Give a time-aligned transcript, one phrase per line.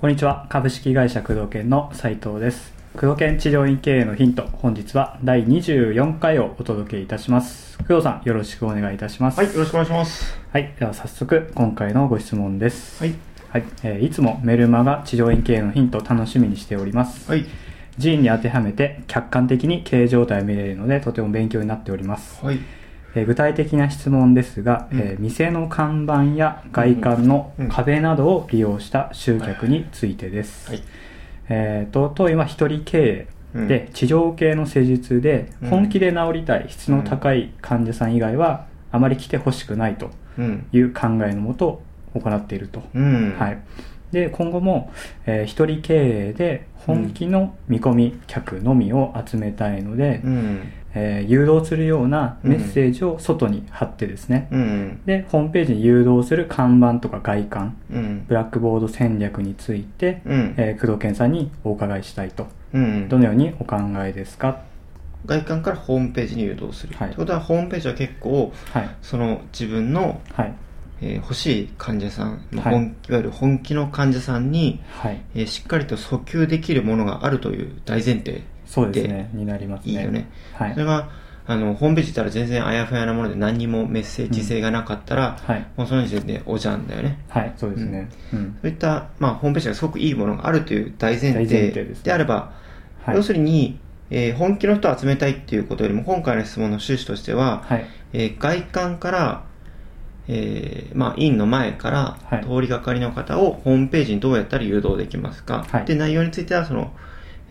[0.00, 10.38] こんにちは株式会社工藤研の斉藤です工藤研治療院経営のヒント本日は第24回をお届けいたします工藤さんよろしくお願いいたしますはい、よろしくお願いします。
[10.50, 13.14] はい、では早速今回のご質問ですはい。
[13.50, 17.44] はい、えーいつもメルマガ治療院経営のヒントを楽しみにしておりますはい。
[18.00, 22.58] 寺院に当てはめて客観的に経営状態を見れるのでとても勉強になっております、はい。
[23.14, 30.82] えー具体的な質問ですが、うんえー店の看板や外観のうん壁などを利用した集客についてです、はい。
[31.48, 40.66] えーと当院は一人経営で、治療系の施術でうん本気で治りたい質の高い患者さん以外はあまり来てほしくないとうん。
[40.72, 41.82] いう考えのもと
[42.14, 43.34] 行っていると、うん。
[43.38, 43.58] はい、
[44.12, 44.92] で今後も、
[45.26, 50.60] えー一人経営で本気の見込み客のみを集めたいので、うん。
[50.94, 55.00] えー誘導するようなメッセージを外に貼ってですね、うん。
[55.06, 58.24] でホームページに誘導する看板とか外観うん。
[58.26, 60.54] ブラックボード戦略について、うん。
[60.56, 63.08] えー工藤健さんにお伺いしたいとうん。
[63.08, 64.62] どのようにお考えですか？
[65.26, 66.96] 外観からホームページに誘導する。
[66.96, 70.54] はいってことは、ホームページは結構、はいその自分の、はい
[71.02, 78.42] えー欲しい患者さん、まあはい本いわゆる本気の患者さんに、はいえーしっかりと訴求できるものがあるという大前提。
[78.70, 79.30] そうですね。
[79.34, 79.92] になりますね。
[79.92, 80.30] いいよね。
[80.54, 80.72] はい。
[80.74, 81.10] それが、
[81.46, 85.66] あの、ホームページったら全然あやふやなもので何にもメッセージ性がなかったら、はい。
[85.76, 87.18] もうその時点でおじゃんだよね。
[87.28, 88.08] はいそうですね。
[88.32, 92.52] うん、そういった、まあ、ホームページがすごくいいものがあるという大前提提であれば、
[93.04, 93.16] はい。
[93.16, 97.84] 要するに、えー本気の人を集めたいっていうことよりも、今回の質問の趣旨としては、はい。
[98.12, 99.44] えー外観から、
[100.28, 102.44] えーまあ、院の前からはい。
[102.44, 105.84] 通りがかりの方をホームページにどうやったら誘導できますか、はい。
[105.86, 106.92] で内容についてはその、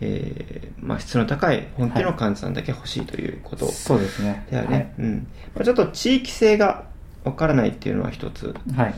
[0.00, 4.46] えーまあ、質の高い本気の患者さんだけ欲しいということそうですね。
[4.50, 5.26] だよね、うん。
[5.54, 6.84] まあ、ちょっと地域性が
[7.24, 8.94] わからないっていうのは一つはい、はい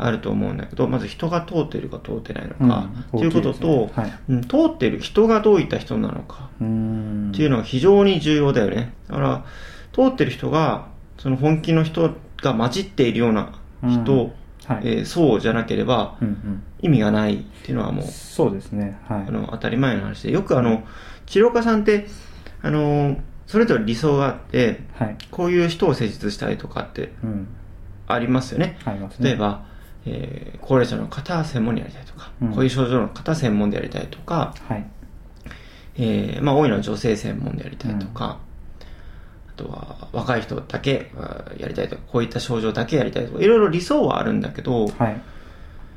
[0.00, 3.18] あると思うんだけど、まず人が通っているか通ってないのか、うん。
[3.18, 4.02] ということと、大きいですね。
[4.04, 4.18] はい。
[4.28, 7.30] うん通っている人がどういった人なのかうーん。
[7.34, 8.92] っていうのが非常に重要だよね。
[9.08, 9.44] だから、
[9.92, 10.86] 通ってる人が、
[11.18, 14.32] その本気の人が混じっているような人、うん
[14.68, 16.62] はい、えーそうじゃなければうんうん。
[16.80, 19.00] 意味がないっていうのはもう、そうですね。
[19.08, 19.24] はい。
[19.26, 20.84] あの当たり前の話で、よくあの、
[21.26, 22.06] 治療家さんって、
[22.62, 25.16] あの、それぞれ理想があって、はい。
[25.30, 27.48] こういう人を施術したいとかってうん。
[28.06, 28.78] ありますよね。
[28.84, 29.30] ありますね。
[29.30, 29.64] 例えば、
[30.06, 32.48] えー高齢者の方は専門にやりたいとか、うん。
[32.52, 34.84] こういう症状の方は専門でやりたいとか、はい。
[35.96, 38.47] えーまあ多いのは女性専門でやりたいとか、あ
[39.58, 41.10] とは若い人だけ
[41.58, 45.20] やりたいとか、こういった症状だけやりたいとか、いろいろ理想はあるんだけど、はい。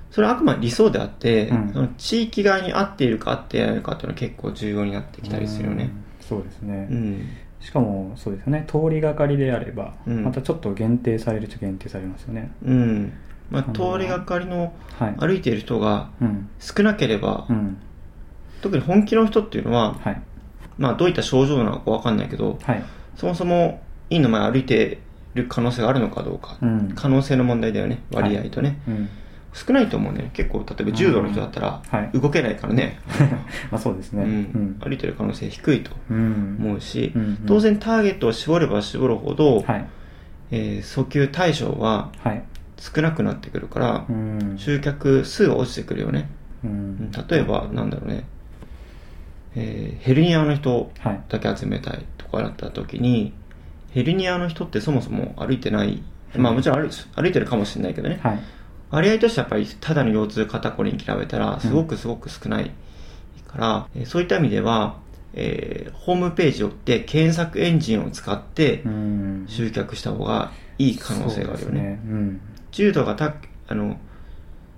[0.10, 1.72] それはあくまで理想であって、うん。
[1.72, 5.86] その地域側に合っているか合っていないのかっていうのは結構重要になってきたりするよね。
[5.86, 6.26] うん。
[6.26, 7.30] そうですね、うん。
[7.62, 8.66] しかもそうですよね。
[8.68, 10.24] 通りがかりであれば、うん。
[10.24, 12.52] またちょっと限定されるっちゃ限定されますよね。
[12.66, 13.14] うん。
[13.50, 15.16] まあ、通りがかりのはい。
[15.18, 16.50] 歩いている人がうん。
[16.60, 17.78] 少なければ、うん。
[18.62, 20.22] 特に本気の人っていうのは、はい。
[20.78, 22.84] まあどういった症状なのかわかんないけど、はい
[23.16, 25.00] そもそも院の前歩いて
[25.34, 26.92] る可能性があるのかどうか、うん。
[26.96, 28.80] 可能性の問題だよね、割合とね。
[28.88, 29.10] うん。
[29.54, 30.30] 少ないと思うね。
[30.34, 31.82] 結構、例えば重度の人だったら
[32.14, 33.00] 動けないからね、
[33.70, 34.24] まあそうですね。
[34.24, 34.78] うん。
[34.80, 36.58] 歩いてる可能性低いとうん。
[36.60, 37.14] 思うし、
[37.46, 39.86] 当然ターゲットを絞れば絞るほど、はい。
[40.52, 42.44] えー訴求対象ははい。
[42.78, 44.54] 少なくなってくるからう、ん。
[44.58, 46.30] 集客数が落ちてくるよね。
[46.64, 47.12] うん。
[47.30, 48.24] 例えば、なんだろうね、
[49.56, 51.22] えーヘルニアの人はい。
[51.30, 53.34] だけ集めたいとかだった時に、
[53.92, 56.02] ヘルニアの人ってそもそも歩いてない、
[56.36, 58.40] まあもちろん歩い歩いてるかもしれないけどね、はい。
[58.90, 62.72] 割合としてはやっぱりただの腰痛肩こりに比べたらすごくすごく少ない
[63.48, 64.98] から、えーそういった意味では、
[65.34, 69.46] えーホームページをって検索エンジンを使ってうん。
[69.48, 71.70] 集客した方がいい可能性があるよね。
[71.70, 72.42] そうですうん。
[72.72, 73.36] 重度がた
[73.68, 73.98] あの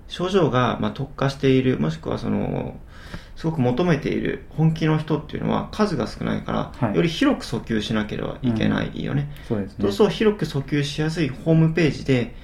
[0.08, 2.76] 症状がまあ特化しているもしくはその
[3.36, 6.96] すごく求めている本気の人っていうのは数が少ないから、はい。
[6.96, 9.30] より広く訴求しなければいけないよね。
[9.48, 9.92] そうですね。
[9.92, 12.34] そう広く訴求しやすいホームページで、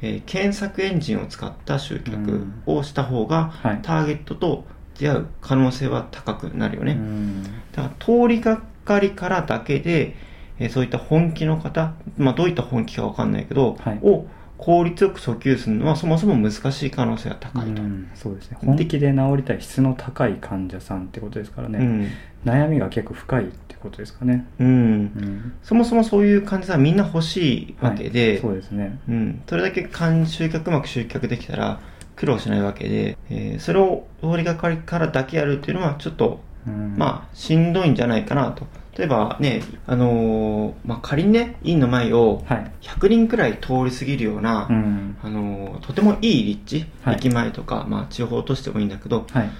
[0.00, 3.78] えー検索エンジンを使った集客をした方が、はい。
[3.82, 4.64] ターゲットと
[4.98, 6.92] 出会う可能性は高くなるよね。
[6.92, 7.42] うん。
[7.72, 10.16] だから通りがかりからだけで、
[10.58, 14.00] えーそういった本気の方、まあ、どういった本気かわかんないけど、はい。
[14.02, 14.26] を
[14.58, 17.82] 効率よく訴求するのはそもそも難しい可能性が高いと。
[17.82, 18.58] うんそうですね。
[18.64, 22.08] 本気で治りたい質の高い患者さんってことですからね、うん。
[22.44, 24.46] 悩みが結構深いってことですかね。
[24.60, 24.66] うん。
[24.66, 25.52] うん。
[25.62, 28.38] そもそもそういう患者さんはみんな欲しいわけで、はい。
[28.40, 29.00] そうですね。
[29.08, 31.80] うん、それだけ間集客うまく集客できたら
[32.14, 36.94] 苦労しないわけで、えーそれを通りがかりからだけやるっていうのはちょっと、うん。
[36.96, 38.66] まあしんどいんじゃないかなと
[38.96, 42.72] 例えばね、あのーまあ、仮にね、院の前をはい。
[42.82, 45.16] 100人くらい通り過ぎるような、うん。
[45.22, 47.16] あのーとてもいい立地、はい。
[47.16, 49.50] 駅前とか、まあ、地方としてもいいんだけど、はい。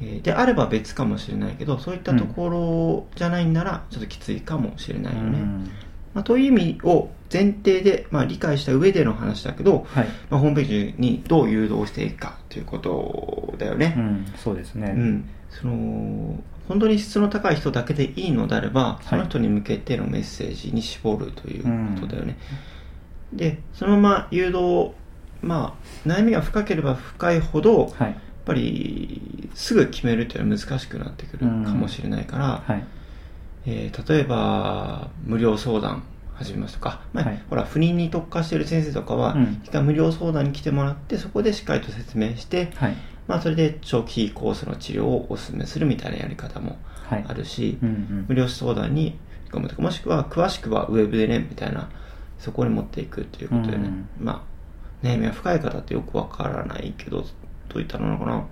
[0.00, 5.38] えーであれば別かもしれないけど、そういったところじゃないんなら、ちょっときついかもしれないよね。
[5.38, 5.70] うん。
[6.14, 10.08] まあ、という意味を前提で、まあ、理解した上での話だけど、はい。
[10.28, 13.94] まあ、ホームページにどう誘導していくかということだよね。
[13.96, 14.26] うん。
[14.36, 14.92] そうですね。
[14.94, 16.34] うん、その
[16.68, 21.64] 本当に質の高い人だけでいいのであれば、その人に向けてのメッセージに絞るという
[22.00, 22.38] ことだよね。
[23.32, 24.92] で、そのまま誘導、
[25.42, 25.76] ま
[26.06, 32.84] あ、悩みが深ければ深いほど、やっはいぱりすぐ決めるというのは難しくなってくるかもしれないから、はい。
[33.66, 36.02] えー例えば無料相談
[36.34, 37.42] 始めますとか、まあはい。
[37.48, 39.60] ほら不妊に特化している先生とかは、うん。
[39.64, 42.96] 一回無料相談に来てもらってそこでしっかりと説明して、はい
[43.28, 47.24] まあ、それで長期コースの治療をお勧めするみたいなやり方もはい。
[47.28, 48.24] あるし、うんうん。
[48.28, 49.18] 無料相談に
[49.50, 51.90] 込むとかもしくは詳しくはウェブでねみたいな
[52.38, 54.44] そこに持っていくっていうことでね、ま
[55.02, 57.24] あ悩みが深い方ってよくわからないけど
[57.68, 58.44] どういったのかな。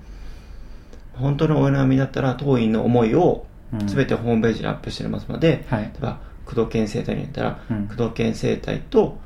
[1.14, 3.87] 本当のお悩みだったら当院の思いをうん。
[3.87, 5.84] 全てホームページにアップしてますので、はい。
[5.84, 7.87] 例えば工藤健生態にやったら、うん。
[7.87, 9.19] 工藤健生態と、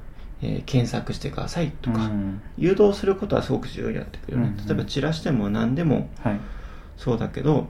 [0.44, 2.42] えー検索してくださいとか、うん。
[2.58, 6.40] 誘導することはすごく重要になってくるよね、うん例えばチラシでも何でもはい。
[6.96, 7.66] そうだけど、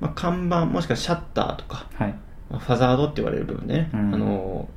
[0.00, 2.14] まあ、看板もしくはシャッターとか、はい。
[2.50, 4.14] まあファザードって言われる部分でね、うん。
[4.14, 4.68] あの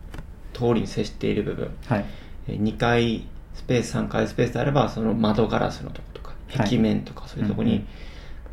[0.53, 1.71] 通りに接している部分。
[1.87, 2.05] はい。
[2.47, 6.69] えー2階スペース3階スペースであればその窓ガラスのとことかはい。
[6.69, 7.85] 壁面とかそういうとこに、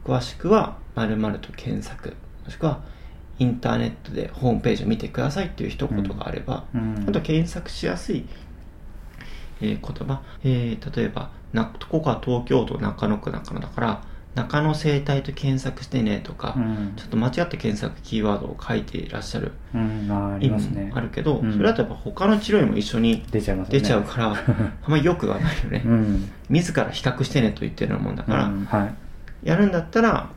[0.04, 2.14] 詳しくは〇〇と検索
[2.44, 2.82] もしくは
[3.38, 7.04] インターネットでホームページを見てくださいっていう一言があれば、うん。
[7.08, 8.24] あと検索しやすい、
[9.72, 14.02] えー言葉、えー例えばなここは東京都中野区中野だから
[14.34, 16.92] 中野生態と検索してねとか、うん。
[16.96, 19.52] ちょっと間違って検索キーワードを書いていらっしゃる。
[20.40, 21.52] 意味もあるけど、うん。
[21.52, 23.80] それだとやっぱ他の治療院も一緒に出ちゃいますよね。
[23.80, 26.30] 出ちゃうから、 あんまり良くはないよね、うん。
[26.50, 28.86] 自ら比較してねと言ってるようなもんだから、うんは
[29.44, 29.48] い。
[29.48, 30.28] やるんだったら、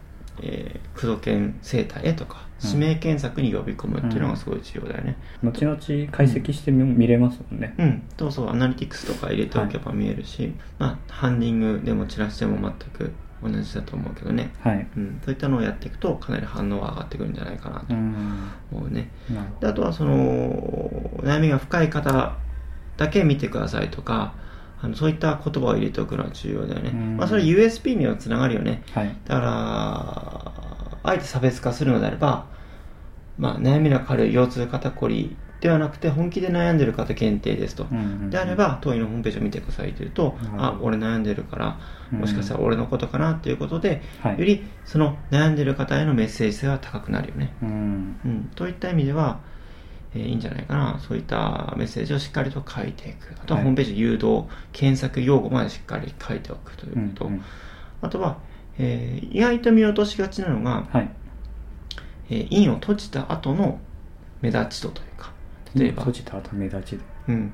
[0.42, 2.70] えー、工藤研生態へとかうん。
[2.70, 5.18] 指名検索に呼び込むっていうのがすごい重要だよね。
[5.44, 7.76] 後々解析してみ見れますもんね。
[7.78, 8.50] うん、そうそう。
[8.50, 13.12] アナリティクスとか入れておけば見えるし、まあハンディングでもチラシでも全く
[13.44, 14.88] 同じだと思うけどね、はい。
[14.98, 18.52] うん、そういったのをやっていくとかなり反応が上がってくるんじゃないかなとうん。
[18.72, 20.20] 思うね、なるほであとはその
[21.22, 22.38] 悩みが深い方
[22.98, 24.34] だけ見てくださいとか
[24.80, 27.18] あのそういった言葉を入れておくのは重要だよね、うん。
[27.18, 28.84] まあ、それ USP にはつながるよね。
[28.94, 29.18] どはい。
[29.26, 32.46] だからあえて差別化するのであれば、
[33.38, 41.80] まあ、悩みの軽い腰痛肩こりではなくて本気で悩んでる方限定ですと、うんうんうんであれば当院のホームページを見てくださいというと、なるほどあ俺悩んでるから
[42.12, 42.20] うん。
[42.20, 44.40] もしかしたら俺のことかなっていうことで、はい。
[44.40, 47.54] よりその悩んでる方へのメッセージ性が高くなるよね。
[47.64, 48.20] うん。
[48.26, 49.40] うん、といった意味では、
[50.18, 51.00] えーいいんじゃないかな。
[51.08, 53.34] そういったメッセージをしっかりと書いていく。
[53.42, 53.64] あとははい。
[53.64, 57.26] ホームページ誘導、検索用語までしっかり書いておくということ。
[57.26, 57.42] うんうん
[58.00, 58.38] あとは、
[58.78, 61.10] えー意外と見落としがちなのが、はい。
[62.30, 63.80] えー印を閉じた後の
[64.42, 65.32] 目立ち度というか、
[65.76, 66.04] 例えば。
[66.04, 67.54] 閉、じた後目立ちでうん、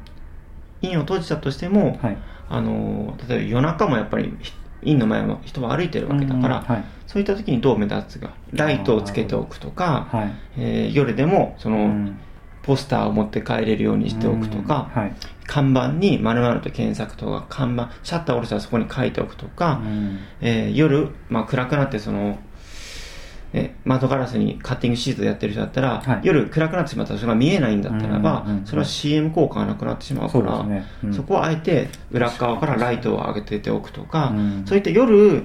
[0.82, 2.18] 印を閉じたとしても、はい。
[2.50, 4.52] あのー例えば夜中もやっぱりひ
[4.84, 6.64] 印の前も人は歩いてるわけだから、うん。
[6.66, 6.84] はい。
[7.08, 10.32] そういった時にどう目立つか、ライトをつけておくとか、はい。
[10.58, 12.20] えー夜でもその、うん
[12.64, 15.14] ポスターを持って帰れるようにしておくとか、うんはい。
[15.46, 20.20] 看板に〇〇と検索とか、看板、シャッター下ろしたらそこに書いておくとか、うん。
[20.42, 22.40] えー夜、まあ、暗くなってその、
[23.52, 26.20] ね、窓ガラスにカッティングシートでやってる人だったら、はい。
[26.24, 30.86] 夜暗くなってしまったらそれが見えないんだったらば、それは CM 効果がなくなってしまうから、ね。
[31.04, 31.14] うん。
[31.14, 34.64] そこはあえて裏側からライトを上げてておくとか、うん。
[34.66, 35.44] そういった夜、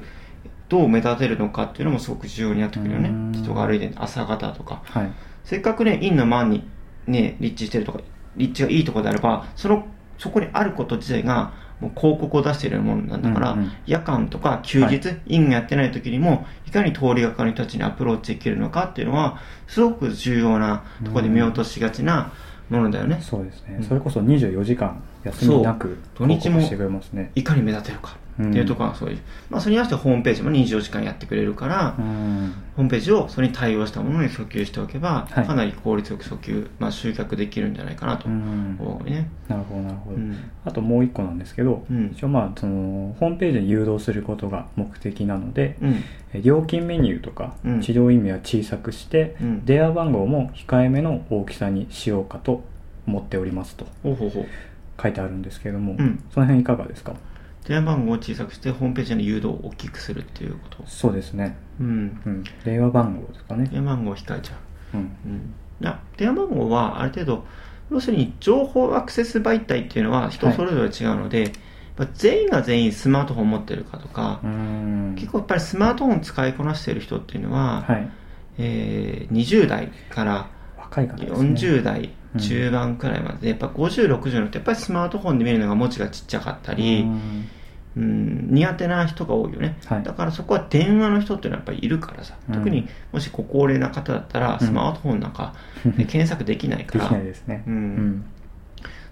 [0.69, 3.09] どう目立てるのかっていうのもすごく重要になってくるよね。
[3.09, 3.33] うん。
[3.33, 4.83] 人が歩いて朝方とか。
[4.85, 5.11] はい。
[5.45, 6.69] せっかくね、院の前に
[7.09, 8.01] ね、立地してるとか、
[8.37, 9.87] 立地がいいところであれば、その、
[10.19, 22.33] そこにあること自体が、もう広告を出しているものなんだから、うんうん夜間とか休日、は院がやってない時にも、いかに通りがかりたちにアプローチできるのかっていうのは、すごく重要なところで見落としがちな
[22.69, 23.19] ものだよね。
[23.23, 23.85] そうですね、うん。
[23.85, 27.31] それこそ24時間休みなく土日も報告してくれますね。
[27.35, 29.19] いかに目立てるかっていうところがそういう。
[29.51, 32.53] まあ、それに合わせてホームページも24時間やってくれるから、うん。
[32.77, 35.45] ホームページをそれに対応したものに訴求しておけば、はい。
[35.47, 38.77] かなり効率よく訴求、まあ、集客できるんじゃないかなとうん。
[38.79, 39.29] 思うね。
[39.49, 40.37] なるほどなるほど、うん。
[40.65, 42.13] あともう一個なんですけど、うん。
[42.15, 45.97] 一応まあそのホームページに誘導することが目的なので、うん。
[46.35, 47.81] え料金メニューとかうん。
[47.81, 49.65] 治療意味は小さくして、うん。
[49.65, 52.63] 電話番号も控えめの大きさにしようかと
[53.07, 53.87] 思っておりますと
[55.03, 56.23] 書いてあるんですけれども、うん。
[56.33, 57.15] その辺いかがですか？
[57.69, 60.85] 電話番号を小さくしてホームページの誘導を大きくするっていうこと。
[60.87, 62.21] そうですね、うん。
[62.25, 64.59] うん、電話番号ですかね、電話番号を控えちゃ
[64.95, 64.97] う。
[64.97, 67.45] ん、う、うん、な電話番号はある程度
[67.91, 71.53] 要するに情報アクセス媒体っていうのは人それぞれ違うので、やっ
[71.97, 75.15] ぱ全員が全員スマートフォンを持ってるかとか、うん。
[75.17, 78.11] 結構やっぱりスマートフォン使いこなしてる人っていうのは、はい。
[78.59, 80.49] えー20代から
[80.79, 81.51] 若い方ですね。
[81.51, 87.07] 40代中盤くらいまでで、やっぱ50、60のってやっぱりスマートフォンで見るのが文字がちっちゃかったり、
[87.99, 90.03] うんうん、苦手な人が多いよね、はい。
[90.03, 92.55] だからそこは電話の人っていうのはやっぱりいるからさ、うん。
[92.55, 94.67] 特にもしご高齢な方だったらうん。
[94.67, 97.65] スマートフォンなんかで 検索できないかできら、ないですね。
[97.67, 98.25] うん。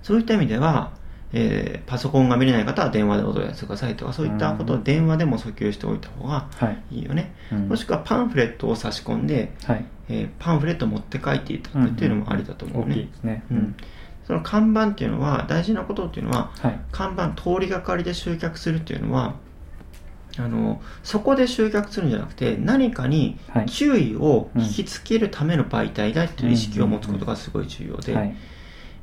[0.02, 0.92] そういった意味では、
[1.32, 6.96] えーパソコンが見れない方は電話でお問い合わせくださいとかそういったことを電話でも訴求しておいた方がはい。
[6.96, 7.68] いいよね、うん。
[7.68, 9.84] もしくはパンフレットを差し込んで、はい。
[10.08, 13.42] えーパンフレットを持って帰っていただくっていうのもありだと思う大きいねですね。
[13.50, 13.76] うん
[14.26, 16.80] その看板っていうのは大事なことっていうのははい。
[16.92, 19.34] 看板通りがかりで集客するっていうのは
[20.38, 23.66] あのそこで集客するんじゃなくて何かにはい。
[23.66, 28.36] 注意を引きつけるための媒体だっていう意識を持つことがすごい重要で、はい。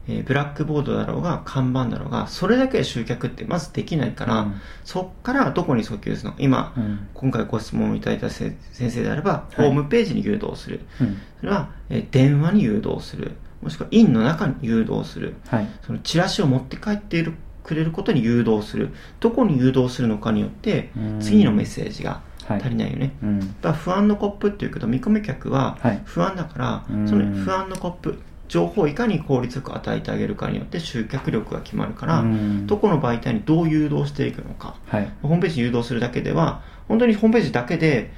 [0.09, 4.61] えーブラックボードだろうが看板だろうがそれだけで集客ってまずできないから、うん。
[4.83, 6.35] そっからどこに訴求するの？
[6.35, 7.07] か今、うん。
[7.13, 9.55] 今回ご質問いただいたせ先生であれば、い。
[9.55, 10.81] ホームページに誘導する。
[10.99, 11.21] うん。
[11.39, 13.31] それは、えー電話に誘導する
[13.63, 15.35] もしくは院の中に誘導する。
[15.47, 15.67] はい。
[15.85, 18.89] そのチラシを持って帰っているくれることに誘導する。
[19.19, 21.19] どこに誘導するのかによってうん。
[21.19, 22.59] 次のメッセージがはい。
[22.59, 23.61] 足りないよね、うん。
[23.61, 26.01] だ不安のコップっていうけど見込み客ははい。
[26.03, 27.07] 不安だから、うん。
[27.07, 32.67] その不安のコップ情報をいかに効率よく与えてあげるかによって集客力が決まるから、うん。
[32.67, 35.09] どこの媒体にどう誘導していくのかはい。
[35.21, 38.11] ホームページに誘導するだけでは本当にホームページだけで、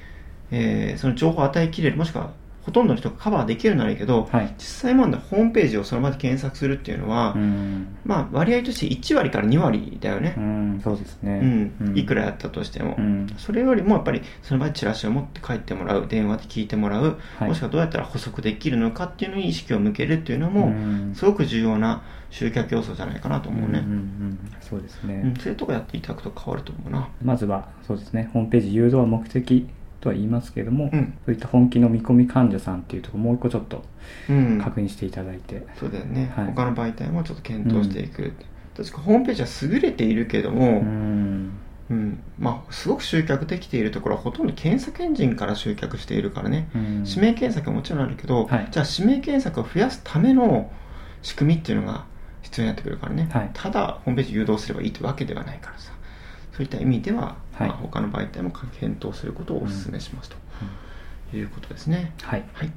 [0.52, 2.32] えーその情報を与えきれるもしくは
[2.66, 4.56] ほとんどの人がカバーできるならいいけど、はい。
[4.58, 7.96] 実際問題ホームページをその場で検索するっていうのは、うん。
[8.04, 10.34] まあ割合として1割から2割だよね。
[10.36, 11.40] う、んそうですね。
[11.80, 11.98] うん。
[11.98, 13.28] いくらやったとしても、うん。
[13.38, 17.50] それよりもやっぱりその場でチラシを持って帰ってもらう電話で聞いてもらう、はい。
[17.50, 21.14] もしくはどうやったら補足できるのかっていうのに意識を向けるっていうのも、うん。
[21.14, 23.92] すごく重要な集客要素じゃないかなと思うね、んんう
[24.26, 24.40] ん。
[24.60, 25.36] そうですね、うん。
[25.36, 27.08] そういうとこやっていただくと変わると思うな。
[27.24, 28.30] まずはそうですね。
[28.34, 29.70] ホームページ誘導は目的
[30.06, 31.18] とは言いますけれども、うん。
[31.26, 33.84] そういった本気の見込み患者さんっていうところもう一個ちょっと
[34.30, 34.62] うん。
[34.64, 36.46] 確認していただいて、そうだよね、はい。
[36.46, 38.34] 他の媒体もちょっと検討していく、
[38.78, 41.52] 確かホームページは優れているけども、うん。
[41.90, 42.20] うん。
[42.38, 47.04] まあ、すごく集客できているところはほとんど検索エンジンから集客しているからね、うん。
[47.08, 48.68] 指名検索はもちろんあるけど、はい。
[48.70, 50.72] じゃあ指名検索を増やすための
[51.24, 52.06] 仕組みっていうのが
[52.44, 53.50] 必要になってくるからね、はい。
[53.54, 55.92] ただホームページ誘導すればいいってわけではないからさ。
[56.54, 57.70] そういった意味では、はい。
[57.70, 60.36] まあ、他の媒体も検討することをお勧めしますと、
[61.36, 62.14] いうことですね。
[62.22, 62.44] はい。
[62.54, 62.72] はい。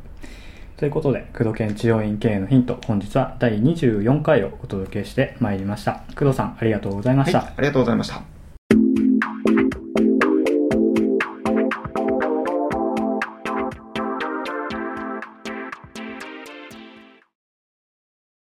[0.76, 6.04] ということで工藤研治療院経営のヒント本日は第24回をお届けしてまいりました。
[6.16, 8.37] 工藤さんありがとうございました、はい、ありがとうございました